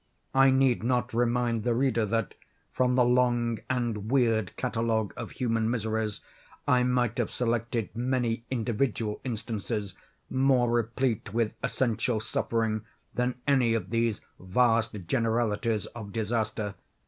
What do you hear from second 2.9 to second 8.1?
the long and weird catalogue of human miseries, I might have selected